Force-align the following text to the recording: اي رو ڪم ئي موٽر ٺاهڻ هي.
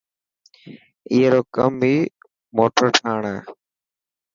اي 1.11 1.19
رو 1.31 1.41
ڪم 1.55 1.73
ئي 1.87 1.95
موٽر 2.55 2.87
ٺاهڻ 2.97 3.21
هي. 3.31 3.39